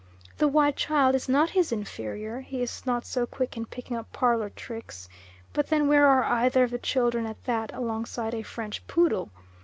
The 0.39 0.47
white 0.47 0.77
child 0.77 1.13
is 1.13 1.29
not 1.29 1.51
his 1.51 1.71
inferior; 1.71 2.39
he 2.39 2.63
is 2.63 2.87
not 2.87 3.05
so 3.05 3.27
quick 3.27 3.55
in 3.55 3.67
picking 3.67 3.95
up 3.95 4.11
parlour 4.11 4.49
tricks; 4.49 5.07
but 5.53 5.67
then 5.67 5.87
where 5.87 6.07
are 6.07 6.23
either 6.23 6.63
of 6.63 6.71
the 6.71 6.79
children 6.79 7.27
at 7.27 7.43
that 7.43 7.71
alongside 7.71 8.33
a 8.33 8.41
French 8.41 8.87
poodle? 8.87 9.29